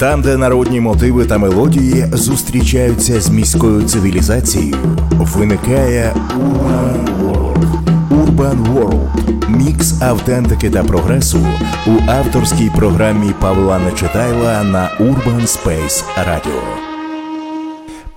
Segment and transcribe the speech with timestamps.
[0.00, 4.76] Там, де народні мотиви та мелодії зустрічаються з міською цивілізацією,
[5.10, 7.64] виникає Urban World.
[8.10, 11.46] Urban World– мікс автентики та прогресу
[11.86, 16.60] у авторській програмі Павла Нечитайла на Urban Space Radio.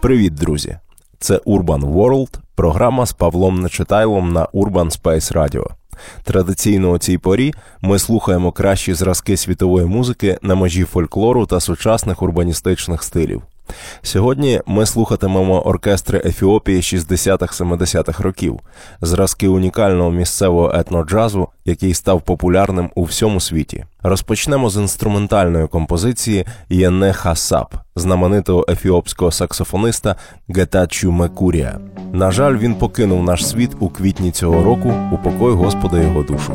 [0.01, 0.77] Привіт, друзі!
[1.19, 5.82] Це Urban World, програма з Павлом Нечитайлом на Urban Space Radio.
[6.23, 12.21] Традиційно у цій порі ми слухаємо кращі зразки світової музики на межі фольклору та сучасних
[12.21, 13.41] урбаністичних стилів.
[14.01, 18.59] Сьогодні ми слухатимемо оркестри Ефіопії 60-70-х років,
[19.01, 23.85] зразки унікального місцевого етноджазу, який став популярним у всьому світі.
[24.03, 30.15] Розпочнемо з інструментальної композиції Єне Хасап, знаменитого ефіопського саксофониста
[30.49, 31.79] Гетачу Мекурія.
[32.13, 36.53] На жаль, він покинув наш світ у квітні цього року у покой Господа його душу.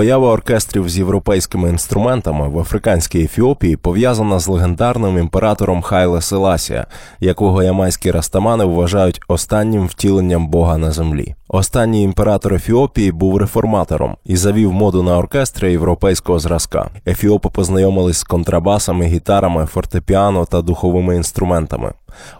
[0.00, 6.86] Поява оркестрів з європейськими інструментами в африканській Ефіопії пов'язана з легендарним імператором Хайле Селасія,
[7.20, 11.34] якого ямайські растамани вважають останнім втіленням Бога на землі.
[11.48, 16.90] Останній імператор Ефіопії був реформатором і завів моду на оркестри європейського зразка.
[17.06, 21.92] Ефіопи познайомились з контрабасами, гітарами, фортепіано та духовими інструментами.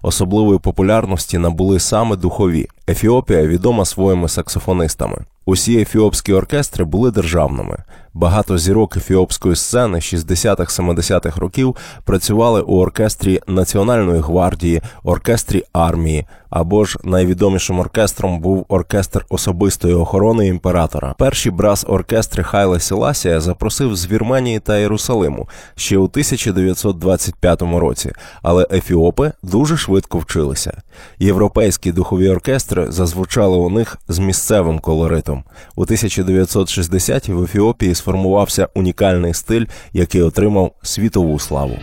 [0.03, 2.69] Особливої популярності набули саме духові.
[2.89, 5.19] Ефіопія відома своїми саксофонистами.
[5.51, 7.77] Усі ефіопські оркестри були державними.
[8.15, 16.99] Багато зірок ефіопської сцени 60-70-х років працювали у оркестрі Національної гвардії, оркестрі армії або ж
[17.05, 21.15] найвідомішим оркестром був оркестр особистої охорони імператора.
[21.19, 28.13] Перші брас-оркестри Хайла Сіласія запросив з Вірменії та Єрусалиму ще у 1925 році,
[28.43, 30.83] але ефіопи дуже швидко вчилися.
[31.19, 35.40] Європейські духові оркестри зазвучали у них з місцевим колоритом.
[35.77, 41.79] У 1960-ті в Ефіопії сформувався унікальний стиль, який отримав світову славу.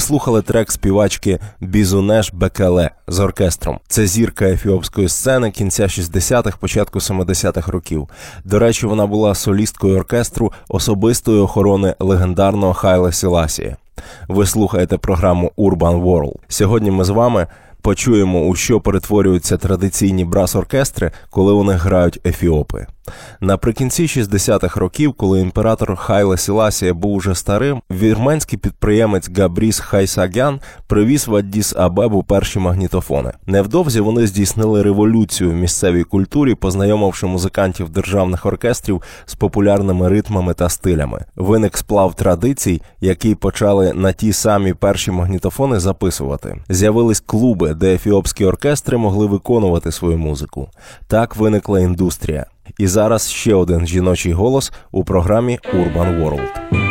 [0.00, 3.78] Слухали трек співачки Бізунеш Бекеле з оркестром.
[3.88, 8.08] Це зірка ефіопської сцени кінця 60-х, початку 70-х років.
[8.44, 13.76] До речі, вона була солісткою оркестру особистої охорони легендарного Хайла Селасія.
[14.28, 16.34] Ви слухаєте програму Urban World.
[16.48, 17.46] Сьогодні ми з вами
[17.82, 22.86] почуємо, у що перетворюються традиційні брас-оркестри, коли них грають ефіопи.
[23.40, 31.28] Наприкінці 60-х років, коли імператор Хайле Сіласія був уже старим, вірменський підприємець Габріс Хайсагян привіз
[31.28, 33.32] в Аддіс Абебу перші магнітофони.
[33.46, 40.68] Невдовзі вони здійснили революцію в місцевій культурі, познайомивши музикантів державних оркестрів з популярними ритмами та
[40.68, 41.24] стилями.
[41.36, 46.56] Виник сплав традицій, які почали на ті самі перші магнітофони записувати.
[46.68, 50.68] З'явились клуби, де ефіопські оркестри могли виконувати свою музику.
[51.06, 52.46] Так виникла індустрія.
[52.78, 56.87] І зараз ще один жіночий голос у програмі Urban World.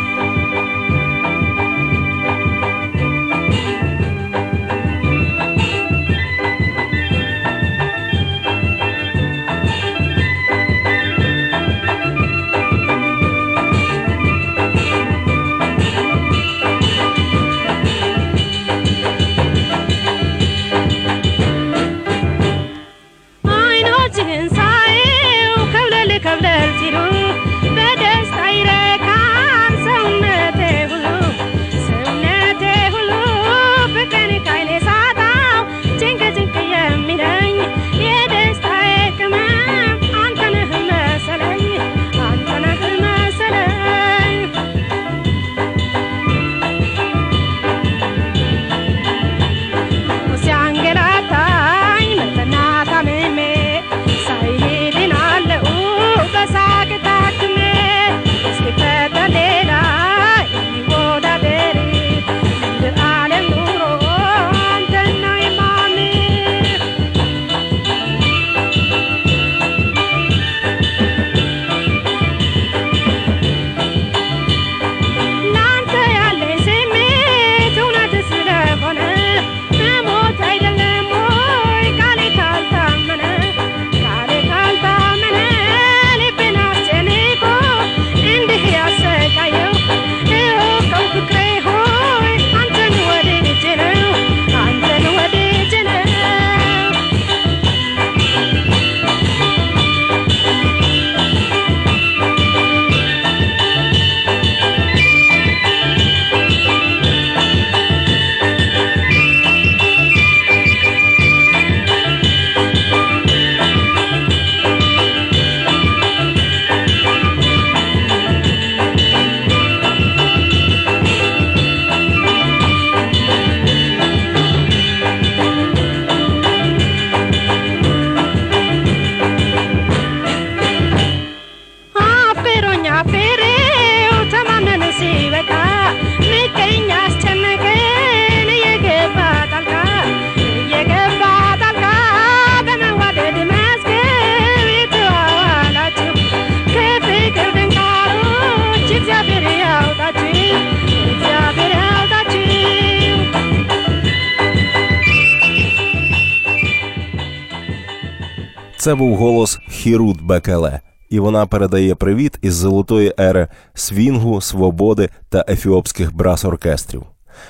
[158.88, 160.80] Це був голос Хірут Бекеле,
[161.10, 167.02] і вона передає привіт із золотої ери свінгу, свободи та ефіопських брас-оркестрів.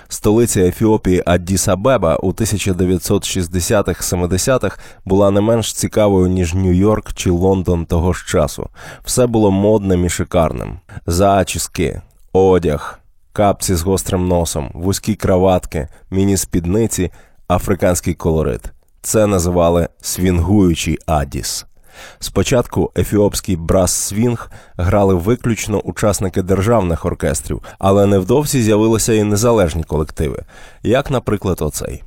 [0.09, 8.27] Столиця Ефіопії Аддіс-Абеба у 1960-70-х була не менш цікавою ніж Нью-Йорк чи Лондон того ж
[8.29, 8.69] часу.
[9.05, 12.01] Все було модним і шикарним: зачіски,
[12.33, 13.01] одяг,
[13.33, 17.11] капці з гострим носом, вузькі краватки, міні-спідниці,
[17.49, 18.73] африканський колорит.
[19.03, 21.67] Це називали свінгуючий Адіс.
[22.19, 30.43] Спочатку ефіопський brass свінг грали виключно учасники державних оркестрів, але невдовзі з'явилися і незалежні колективи,
[30.83, 32.03] як, наприклад, оцей.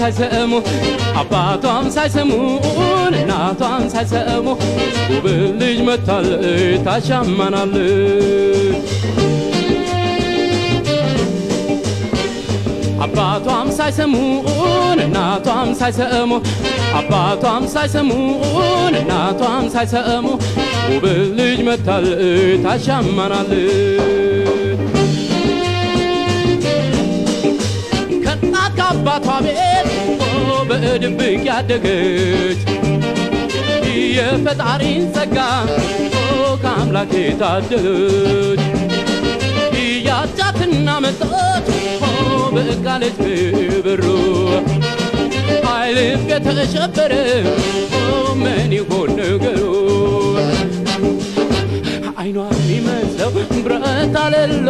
[0.00, 0.52] ሳይሰሙ
[1.20, 4.46] አባቷም ሳይሰሙን እናቷም ሳይሰሙ
[5.12, 5.26] ውብ
[5.60, 6.42] ልጅ መታለች
[6.86, 8.88] ታሻማናለች
[13.06, 16.30] አባቷም ሳይሰሙን እናቷም ሳይሰሙ
[17.00, 20.26] አባቷም ሳይሰሙን እናቷም ሳይሰሙ
[20.90, 21.04] ውብ
[21.38, 22.24] ልጅ መታለች
[22.66, 23.99] ታሻማናለች
[30.83, 32.61] በድብቅ ያደገች።
[34.15, 35.37] የፈጣሪን ጸጋ
[36.63, 38.61] ከአምላክ የታደለች
[40.07, 41.67] ያጫትና መጣች
[42.55, 43.19] በቃለች
[43.85, 44.03] ብሩ
[45.67, 47.13] ኃይልም የተሸበረ
[48.41, 49.61] ምን ይሆን ነገሩ?
[52.21, 53.31] አይኗ የሚመስለው
[53.65, 53.85] ብረት
[54.23, 54.67] አለሎ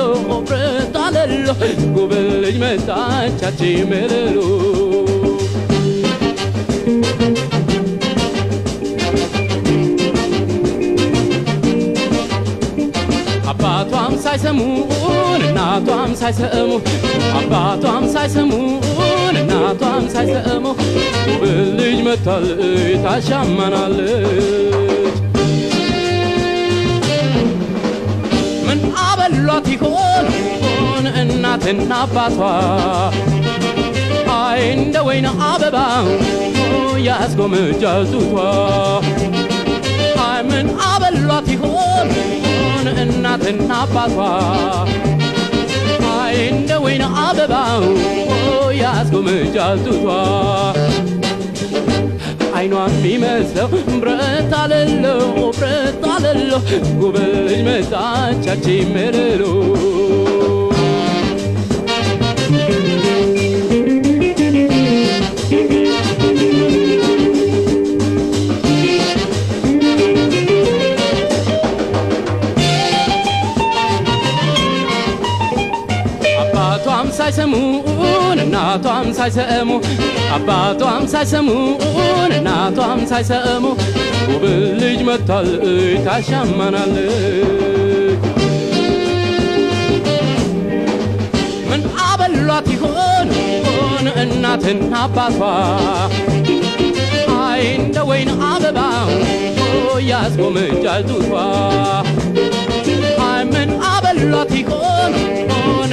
[0.50, 1.48] ብረት አለሎ።
[1.96, 4.38] ጉብል ልጅ መጣቻች ምልሉ
[14.30, 16.71] ሳይሰሙን እናቷም ሳይሰሙ
[17.39, 20.65] አባቷም ሳይሰሙን እናቷም ሳይሰሙ
[21.78, 22.62] ልጅ መታለች
[23.04, 24.26] ታሻማናለች
[28.67, 30.26] ምን አበሏት ይሆን
[31.23, 32.39] እናትና አባቷ
[34.39, 35.76] አይ እንደ ወይን አበባ
[37.06, 38.34] ያስጎመጃል ጡቷ
[40.26, 42.08] አይ ምን አበሏት ይሆን
[43.03, 44.17] እናትና አባቷ
[46.13, 47.83] አይ እንደ ወይን አበባው
[48.81, 49.79] ያስጎመጃል
[52.55, 53.67] አይኗ የሚመስለው
[54.01, 55.05] ብረት አለሎ
[55.57, 56.51] ብረት አለሎ
[57.00, 58.65] ጉብል ልጅ መጣቻች
[76.74, 79.70] አባቷም ሳይሰሙን እናቷም ሳይሰሙ
[80.36, 83.64] አባቷም ሳይሰሙን እናቷም ሳይሰሙ
[84.29, 84.44] ውብ
[84.81, 85.66] ልጅ መጥታለች
[86.05, 87.10] ታሻማናለች
[91.70, 93.27] ምን አበሏት ይሆን
[93.68, 95.42] ሆን እናትና አባቷ?
[97.42, 99.12] አይ እንደ ወይን አበባው
[100.12, 101.12] ያስጎመጃል
[103.27, 105.14] አይ ምን አበሏት ይሆን
[105.53, 105.92] ሆን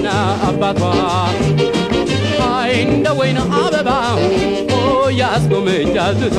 [0.00, 0.12] እናትና
[0.48, 0.82] አባቷ
[2.50, 4.20] አይ እንደ ወይን አበባው
[5.18, 6.38] ያስጎመጃል ጡቷ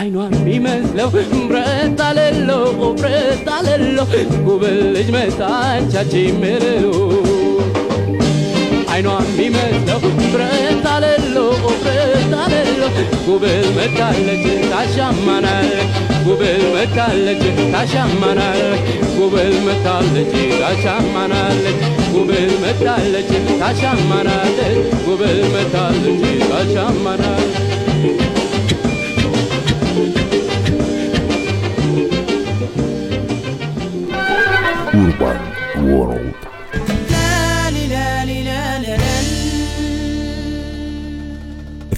[0.00, 1.08] አይኗ የሚመስለው
[1.44, 2.50] ብረት አለሎ
[3.00, 3.98] ብረት አለሎ
[4.46, 5.08] ጉብል ልጅ
[6.40, 6.84] ምልሉ
[8.92, 11.19] አይኗ የሚመስለው ብረት አለሎ
[12.40, 12.82] አለሎ
[13.26, 15.92] ጉብል መታለች ታሻማናለች
[16.26, 17.42] ጉብል መታለች
[17.74, 18.86] ታሻማናለች
[19.18, 21.80] ጉብል መታለች ታሻማናለች
[22.14, 23.30] ጉብል መታለች
[23.62, 27.56] ታሻማናለች ጉብል መታለች ታሻማናለች
[34.92, 35.49] Urban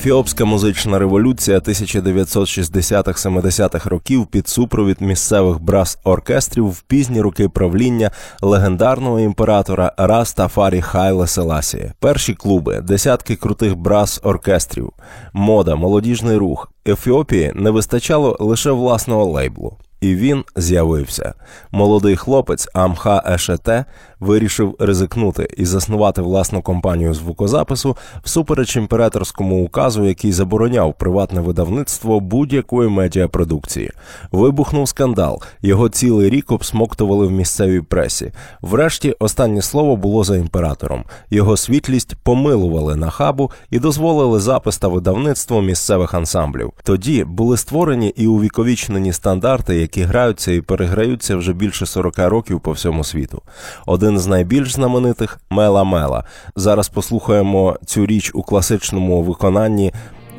[0.02, 8.10] Ефіопська музична революція 1960-70-х років під супровід місцевих брас-оркестрів в пізні роки правління
[8.40, 11.92] легендарного імператора Растафарі Хайле Селасії.
[12.00, 14.90] Перші клуби, десятки крутих брас-оркестрів,
[15.32, 16.72] мода, молодіжний рух.
[16.88, 19.76] Ефіопії не вистачало лише власного лейблу.
[20.00, 21.34] І він з'явився.
[21.70, 23.84] Молодий хлопець Амха Ешете
[24.22, 32.88] вирішив ризикнути і заснувати власну компанію звукозапису всупереч імператорському указу, який забороняв приватне видавництво будь-якої
[32.88, 33.90] медіапродукції.
[34.32, 35.42] Вибухнув скандал.
[35.62, 38.32] Його цілий рік обсмоктували в місцевій пресі.
[38.62, 41.04] Врешті останнє слово було за імператором.
[41.30, 46.72] Його світлість помилували на хабу і дозволили запис та видавництво місцевих ансамблів.
[46.82, 52.72] Тоді були створені і увіковічнені стандарти, які граються і переграються вже більше 40 років по
[52.72, 53.42] всьому світу.
[53.86, 56.24] Один з найбільш знаменитих Мела Мела.
[56.56, 59.92] Зараз послухаємо цю річ у класичному виконанні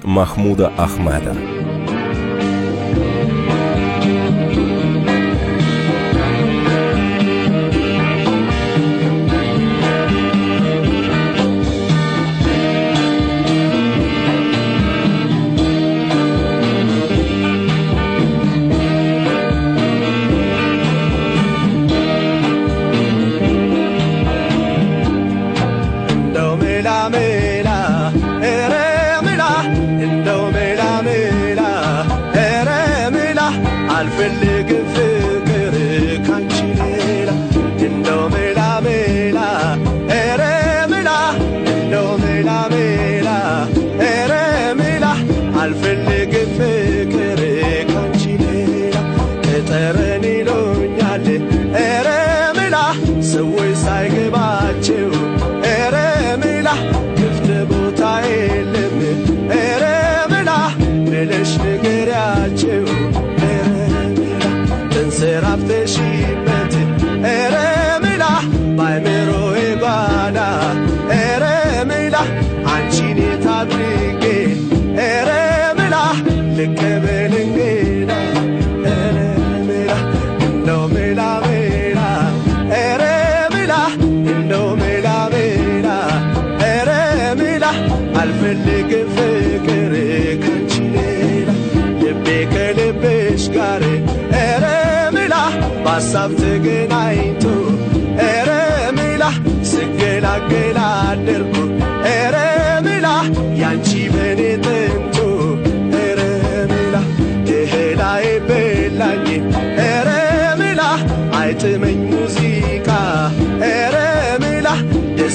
[0.04, 1.36] Махмуда Ахмеда.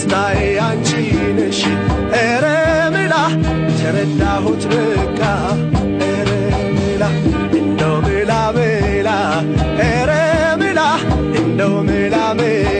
[0.01, 0.89] ደስታዬ አንቺ
[1.37, 1.61] ነሽ።
[2.17, 2.45] ኧረ
[2.95, 3.15] ምላ
[3.79, 5.21] ተረዳሁት በቃ።
[6.03, 6.31] ኧረ
[6.77, 7.03] ምላ
[7.59, 9.09] እንደው ምላ ምላ
[9.81, 10.11] ኧረ
[10.61, 10.81] ምላ
[11.41, 12.78] እንደው ምላ ምላ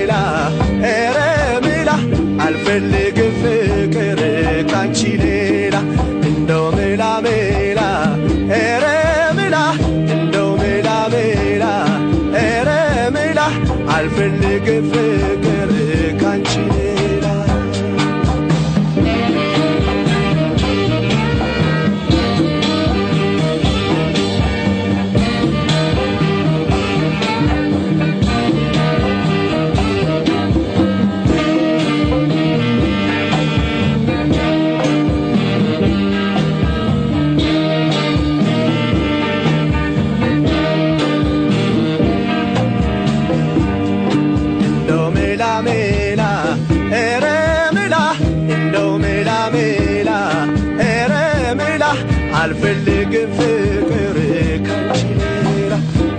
[52.41, 54.17] አልፈልግም ፍቅር
[54.67, 55.01] ካንቺ
[55.47, 55.75] ሌላ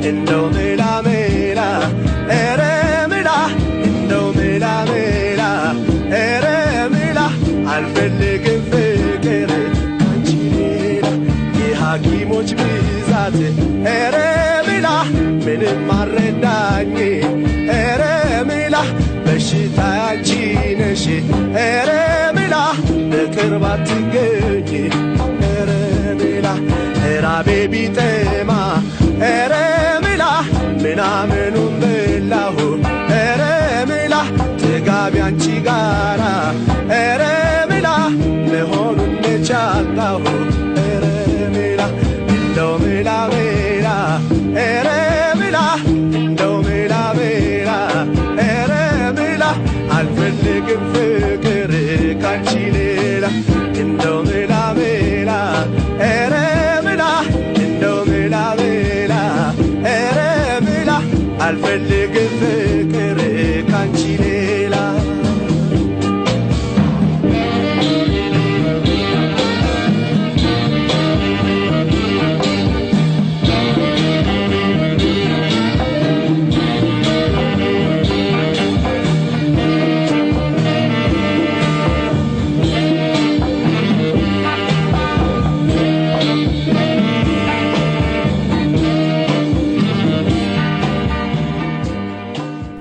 [0.10, 1.62] እንደው ሜላ ሜላ
[2.32, 2.62] ኧረ
[3.12, 3.30] ሜላ
[3.90, 5.42] እንደው ሜላ ሜላ
[6.14, 6.46] ኧረ
[6.96, 7.20] ሜላ
[7.74, 9.52] አልፈልግም ፍቅር
[10.00, 11.06] ካንቺ ሌላ
[11.62, 13.38] የሐኪሞች ብዛት።
[13.90, 14.18] ኧረ
[14.70, 14.88] ሜላ
[15.46, 16.96] ምንም አረዳኝ
[17.74, 18.04] ኧረ
[18.50, 18.76] ሜላ
[19.26, 20.30] በሽታ ያንቺ
[20.82, 21.04] ነሽ።
[21.60, 21.92] ኧረ
[22.38, 22.56] ሜላ
[23.12, 24.59] በቅርብ አትገኝ
[27.59, 28.51] ራቤ ቢጠማ
[29.21, 29.55] ኧረ
[30.05, 30.25] ሜላ
[30.83, 32.57] ምናምኑን በላሁ
[33.13, 33.43] ኧረ
[33.91, 34.15] ሜላ
[34.61, 36.23] ጥጋቢ አንቺ ጋራ
[36.93, 37.23] ኧረ
[37.71, 37.89] ሜላ
[38.51, 40.23] መሆኑን ነቻጣሁ
[40.79, 41.05] ኧረ
[41.57, 41.81] ሜላ
[42.35, 43.89] እንደው ሜላ ሜላ
[44.59, 44.89] ኧረ
[45.41, 45.59] ሜላ
[46.23, 47.73] እንደው ሜላ ሜላ
[48.47, 48.73] ኧረ
[49.19, 49.45] ሜላ
[49.99, 51.73] አልፈልግም ፍቅር
[52.23, 52.98] ካንቺ ሌላ
[61.50, 62.19] Alfred Digger.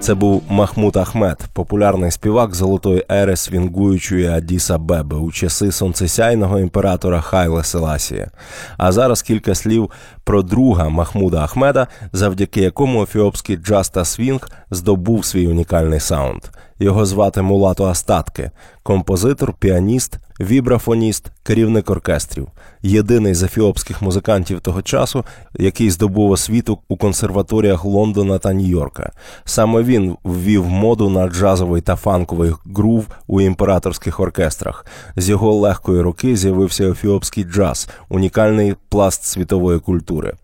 [0.08, 7.20] Це був Махмуд Ахмед, популярний співак золотої ери свінгуючої Адіса Беби у часи сонцесяйного імператора
[7.20, 8.30] Хайле Селасія.
[8.76, 9.90] А зараз кілька слів
[10.24, 16.42] про друга Махмуда Ахмеда, завдяки якому ефіопський джаз та свінг здобув свій унікальний саунд.
[16.78, 18.50] Його звати Мулато Астатки,
[18.82, 22.48] композитор, піаніст, вібрафоніст, керівник оркестрів,
[22.82, 25.24] єдиний з ефіопських музикантів того часу,
[25.58, 29.10] який здобув освіту у консерваторіях Лондона та Нью-Йорка.
[29.44, 34.86] Саме він ввів моду на джазовий та фанковий грув у імператорських оркестрах.
[35.16, 40.34] З його легкої руки з'явився ефіопський джаз, унікальний пласт світової культури.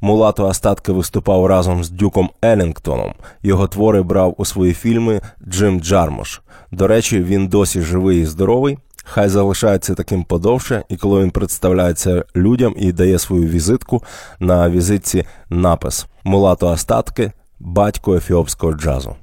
[0.00, 3.14] Мулато Астатки виступав разом з Дюком Елінгтоном.
[3.42, 6.40] Його твори брав у свої фільми Джим Джармош.
[6.72, 8.78] До речі, він досі живий і здоровий.
[9.08, 14.02] Хай залишається таким подовше, і коли він представляється людям і дає свою візитку
[14.40, 19.16] на візитці напис Мулато Остатки, батько ефіопського джазу.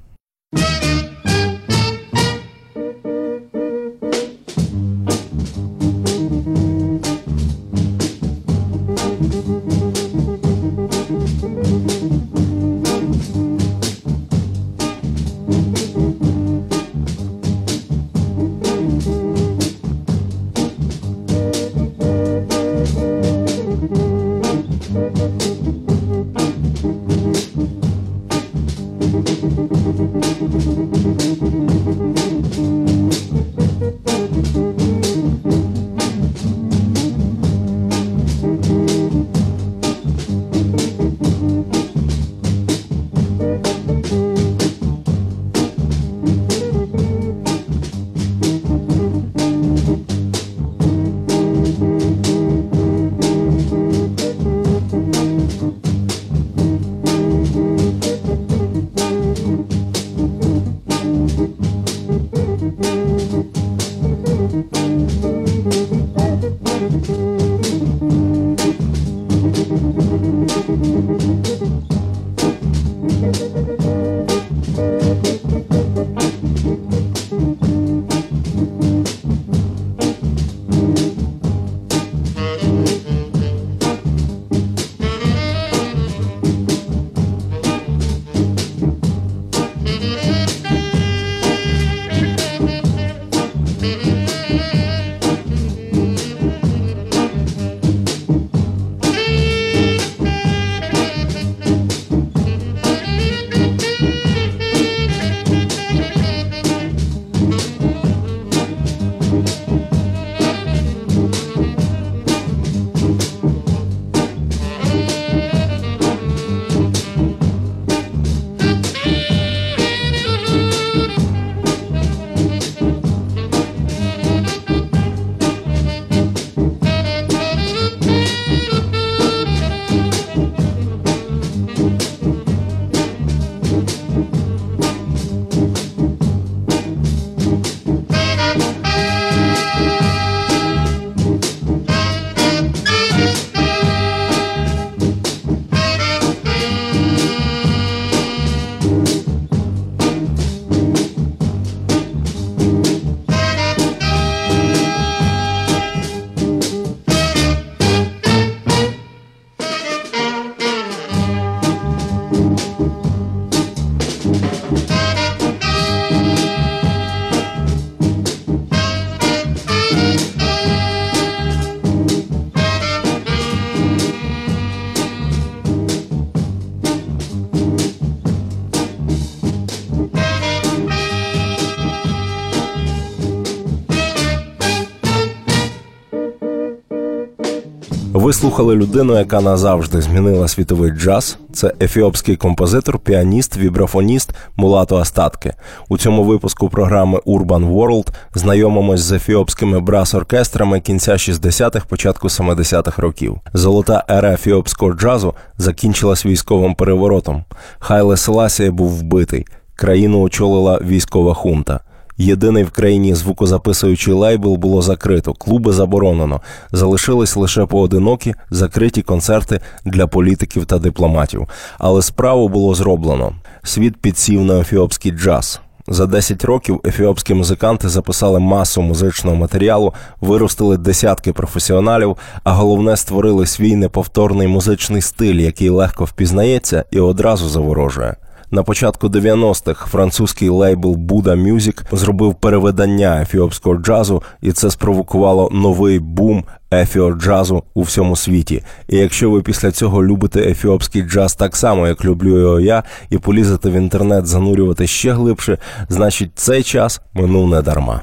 [188.44, 191.38] Слухали людину, яка назавжди змінила світовий джаз.
[191.52, 195.54] Це ефіопський композитор, піаніст, вібрафоніст Мулато Астатки.
[195.88, 203.38] У цьому випуску програми Urban World знайомимось з ефіопськими брас-оркестрами кінця 60-х, початку 70-х років.
[203.54, 207.44] Золота ера ефіопського джазу закінчилась військовим переворотом.
[207.78, 209.46] Хайле Селасія був вбитий.
[209.74, 211.80] Країну очолила військова хунта.
[212.18, 216.40] Єдиний в країні звукозаписуючий лейбл було закрито, клуби заборонено.
[216.72, 221.48] Залишились лише поодинокі закриті концерти для політиків та дипломатів.
[221.78, 223.32] Але справу було зроблено.
[223.62, 225.60] Світ підсів на ефіопський джаз.
[225.86, 233.46] За 10 років ефіопські музиканти записали масу музичного матеріалу, виростили десятки професіоналів, а головне створили
[233.46, 238.16] свій неповторний музичний стиль, який легко впізнається і одразу заворожує.
[238.54, 245.98] На початку 90-х французький лейбл Buddha Music зробив переведення ефіопського джазу, і це спровокувало новий
[245.98, 248.62] бум ефіо-джазу у всьому світі.
[248.88, 253.18] І якщо ви після цього любите ефіопський джаз так само, як люблю його я, і
[253.18, 258.02] полізете в інтернет занурювати ще глибше, значить цей час минув не дарма.